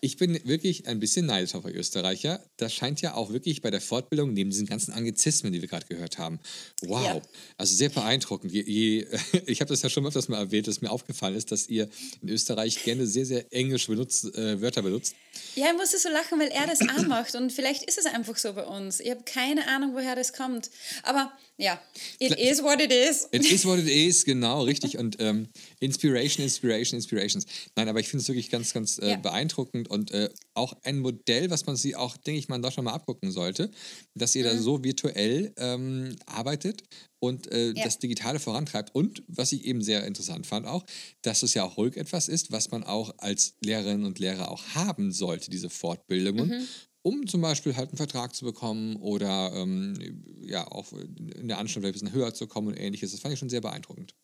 [0.02, 2.44] Ich bin wirklich ein bisschen neidisch auf euch Österreicher.
[2.58, 5.86] Das scheint ja auch wirklich bei der Fortbildung, neben diesen ganzen Anglizismen, die wir gerade
[5.88, 6.40] gehört haben.
[6.82, 7.06] Wow.
[7.06, 7.22] Ja.
[7.58, 8.52] Also sehr beeindruckend.
[8.52, 9.08] Je, je,
[9.46, 11.90] ich habe das ja schon öfters mal erwähnt, dass mir aufgefallen ist, dass ihr
[12.22, 15.16] in Österreich gerne sehr, sehr englische benutzt, äh, Wörter benutzt.
[15.56, 17.36] Ja, ich musste so lachen, weil er das auch macht.
[17.36, 19.00] Und vielleicht ist es einfach so bei uns.
[19.00, 20.70] Ich habe keine Ahnung, woher das kommt.
[21.04, 21.80] Aber ja,
[22.20, 22.40] it Klar.
[22.52, 23.28] is what it is.
[23.32, 24.98] It is what it is, genau, richtig.
[24.98, 25.48] Und ähm,
[25.80, 27.46] Inspiration, Inspiration, Inspirations.
[27.76, 29.16] Nein, aber ich finde es wirklich ganz, ganz äh, Ja.
[29.18, 32.86] beeindruckend und äh, auch ein Modell, was man sie auch, denke ich mal, in Deutschland
[32.86, 33.70] mal abgucken sollte,
[34.16, 36.84] dass ihr da so virtuell ähm, arbeitet
[37.24, 37.86] und äh, Ja.
[37.86, 38.94] das Digitale vorantreibt.
[38.94, 40.84] Und was ich eben sehr interessant fand auch,
[41.22, 44.62] dass es ja auch ruhig etwas ist, was man auch als Lehrerinnen und Lehrer auch
[44.76, 46.68] haben sollte, diese Fortbildungen.
[47.02, 49.94] Um zum Beispiel halt einen Vertrag zu bekommen oder ähm,
[50.42, 53.12] ja auch in der Anstalt vielleicht ein bisschen höher zu kommen und ähnliches.
[53.12, 54.16] Das fand ich schon sehr beeindruckend.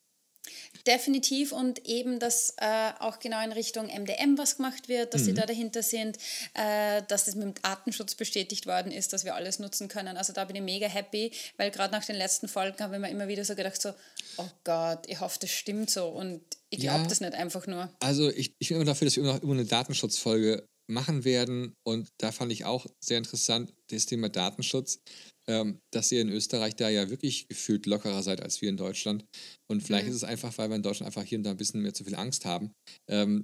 [0.90, 5.32] Definitiv und eben, dass äh, auch genau in Richtung MDM was gemacht wird, dass sie
[5.34, 5.36] Mhm.
[5.36, 6.18] da dahinter sind,
[6.56, 10.18] äh, dass das mit dem Datenschutz bestätigt worden ist, dass wir alles nutzen können.
[10.18, 13.10] Also da bin ich mega happy, weil gerade nach den letzten Folgen habe ich mir
[13.10, 13.94] immer wieder so gedacht, so,
[14.38, 17.08] oh Gott, ich hoffe, das stimmt so und ich glaube Ja.
[17.08, 17.90] das nicht einfach nur.
[18.00, 21.74] Also ich, ich bin immer dafür, dass wir immer noch immer eine Datenschutzfolge machen werden.
[21.84, 25.00] Und da fand ich auch sehr interessant das Thema Datenschutz,
[25.48, 29.26] ähm, dass ihr in Österreich da ja wirklich gefühlt lockerer seid als wir in Deutschland.
[29.68, 31.82] Und vielleicht ist es einfach, weil wir in Deutschland einfach hier und da ein bisschen
[31.82, 32.72] mehr zu viel Angst haben.
[33.08, 33.44] Ähm,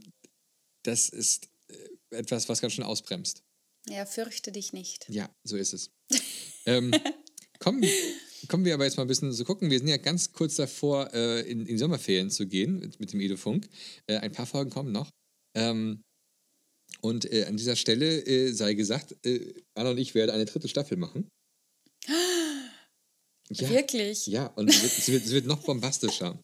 [0.83, 3.43] das ist äh, etwas, was ganz schön ausbremst.
[3.87, 5.05] Ja, fürchte dich nicht.
[5.09, 5.91] Ja, so ist es.
[6.65, 6.91] ähm,
[7.59, 7.83] kommen,
[8.47, 9.69] kommen wir aber jetzt mal ein bisschen zu gucken.
[9.69, 13.13] Wir sind ja ganz kurz davor, äh, in, in die Sommerferien zu gehen mit, mit
[13.13, 13.67] dem Edofunk.
[14.07, 15.11] Äh, ein paar Folgen kommen noch.
[15.55, 16.03] Ähm,
[17.05, 20.67] und äh, an dieser Stelle äh, sei gesagt, äh, Anna und ich werden eine dritte
[20.67, 21.27] Staffel machen.
[23.51, 24.25] Ja, Wirklich?
[24.25, 26.41] ja, und sie wird, sie wird, sie wird noch bombastischer.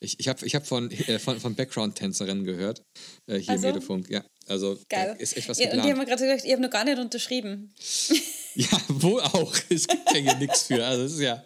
[0.00, 2.82] Ich, ich habe ich hab von, äh, von, von Background-Tänzerinnen gehört,
[3.26, 3.68] äh, hier Also?
[3.68, 4.10] im Edofunk.
[4.10, 5.16] Ja, also Geil.
[5.18, 5.90] ist echt was ja, und ich geplant.
[5.90, 7.72] habe mir gerade gedacht, ich habe noch gar nicht unterschrieben.
[8.54, 9.54] Ja, wohl auch.
[9.70, 10.84] Es gibt ja hier nichts für.
[10.84, 11.42] Also es ist ja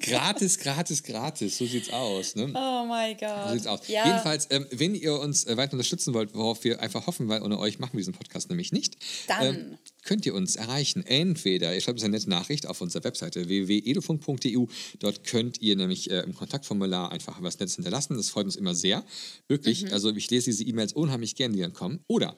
[0.00, 1.56] gratis, gratis, gratis.
[1.56, 2.34] So sieht's aus.
[2.34, 2.46] Ne?
[2.52, 3.52] Oh mein So Gott.
[3.52, 3.86] sieht's aus.
[3.86, 7.42] Ja, Jedenfalls, ähm, wenn ihr uns äh, weiter unterstützen wollt, worauf wir einfach hoffen, weil
[7.42, 8.96] ohne euch machen wir diesen Podcast nämlich nicht,
[9.28, 9.46] Dann.
[9.54, 11.06] ähm, könnt ihr uns erreichen.
[11.06, 14.66] Entweder ihr schreibt uns eine nette Nachricht auf unserer Webseite www.edufunk.eu.
[14.98, 18.16] Dort könnt ihr nämlich äh, im Kontaktformular einfach was Nettes hinterlassen.
[18.16, 19.04] Das freut uns immer sehr.
[19.46, 19.84] Wirklich.
[19.84, 19.92] Mhm.
[19.92, 22.00] Also ich lese diese E-Mails unheimlich gern, die dann kommen.
[22.08, 22.31] Oder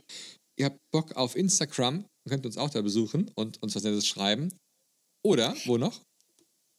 [0.57, 4.51] ihr habt Bock auf Instagram, könnt uns auch da besuchen und uns was Nettes schreiben.
[5.23, 6.01] Oder, wo noch?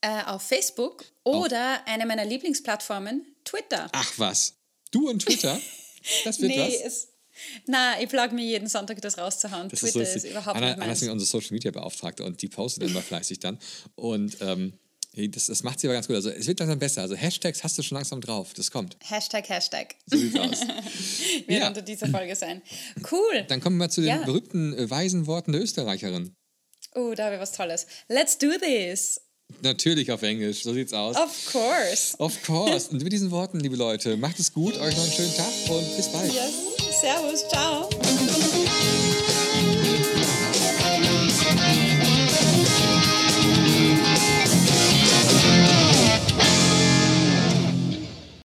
[0.06, 3.88] äh, auf Facebook oder eine meiner Lieblingsplattformen, Twitter.
[3.92, 4.54] Ach was.
[4.90, 5.58] Du und Twitter?
[6.24, 6.74] Das wird nee, was.
[6.84, 7.08] es,
[7.66, 9.68] na, ich plage mir jeden Sonntag das rauszuhauen.
[9.68, 10.30] Das Twitter ist, ist, so lustig.
[10.30, 13.58] überhaupt Anna, nicht Anna ist unsere Social Media Beauftragte und die postet immer fleißig dann.
[13.96, 14.74] Und ähm,
[15.30, 16.16] das, das macht sie aber ganz gut.
[16.16, 17.02] Also es wird langsam besser.
[17.02, 18.52] Also Hashtags hast du schon langsam drauf.
[18.54, 18.96] Das kommt.
[19.02, 19.94] Hashtag, Hashtag.
[20.06, 20.60] So sieht's aus.
[20.60, 21.68] Wird Ja.
[21.68, 22.62] unter dieser Folge sein.
[23.10, 23.44] Cool.
[23.48, 24.24] Dann kommen wir zu den Ja.
[24.24, 26.34] berühmten äh, weisen Worten der Österreicherin.
[26.94, 27.86] Oh, da habe ich was Tolles.
[28.08, 29.20] Let's do this.
[29.62, 30.62] Natürlich auf Englisch.
[30.64, 31.16] So sieht's aus.
[31.16, 32.16] Of course.
[32.18, 32.90] Of course.
[32.90, 35.96] Und mit diesen Worten, liebe Leute, macht es gut, euch noch einen schönen Tag und
[35.96, 36.32] bis bald.
[36.32, 37.00] Yes.
[37.00, 37.48] Servus.
[37.48, 37.88] Ciao.